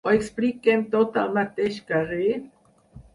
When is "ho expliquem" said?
0.07-0.85